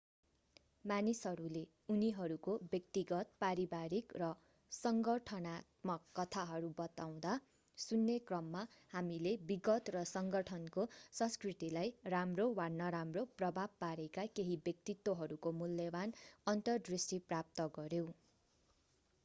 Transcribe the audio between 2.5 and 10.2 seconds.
व्यक्तिगत पारिवारिक र संगठनात्मक कथाहरू बताउँदा सुन्ने क्रममा हामीले विगत र